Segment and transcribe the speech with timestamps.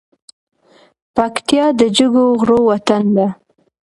[1.15, 3.27] پکتیا د جګو غرو وطن ده.